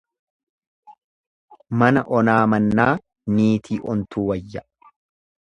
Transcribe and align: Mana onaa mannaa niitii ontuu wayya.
Mana 1.83 2.03
onaa 2.21 2.39
mannaa 2.55 2.89
niitii 3.37 3.81
ontuu 3.95 4.29
wayya. 4.33 4.69